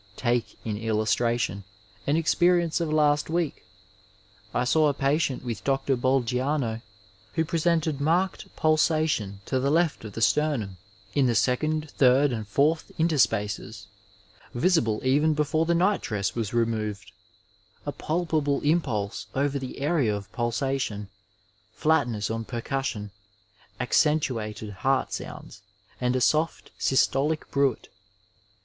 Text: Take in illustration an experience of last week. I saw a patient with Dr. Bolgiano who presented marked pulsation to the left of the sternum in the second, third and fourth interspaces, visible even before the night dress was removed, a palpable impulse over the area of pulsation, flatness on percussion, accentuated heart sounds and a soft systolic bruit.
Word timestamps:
Take 0.17 0.57
in 0.65 0.77
illustration 0.79 1.63
an 2.07 2.17
experience 2.17 2.81
of 2.81 2.91
last 2.91 3.29
week. 3.29 3.63
I 4.51 4.63
saw 4.63 4.87
a 4.87 4.95
patient 4.95 5.45
with 5.45 5.63
Dr. 5.63 5.95
Bolgiano 5.95 6.81
who 7.33 7.45
presented 7.45 8.01
marked 8.01 8.47
pulsation 8.55 9.41
to 9.45 9.59
the 9.59 9.69
left 9.69 10.03
of 10.03 10.13
the 10.13 10.21
sternum 10.23 10.77
in 11.13 11.27
the 11.27 11.35
second, 11.35 11.91
third 11.91 12.31
and 12.33 12.47
fourth 12.47 12.91
interspaces, 12.97 13.85
visible 14.55 15.01
even 15.03 15.35
before 15.35 15.67
the 15.67 15.75
night 15.75 16.01
dress 16.01 16.33
was 16.33 16.51
removed, 16.51 17.11
a 17.85 17.91
palpable 17.91 18.59
impulse 18.61 19.27
over 19.35 19.59
the 19.59 19.81
area 19.81 20.15
of 20.15 20.31
pulsation, 20.31 21.09
flatness 21.75 22.31
on 22.31 22.43
percussion, 22.43 23.11
accentuated 23.79 24.71
heart 24.79 25.13
sounds 25.13 25.61
and 26.01 26.15
a 26.15 26.21
soft 26.21 26.71
systolic 26.79 27.47
bruit. 27.51 27.87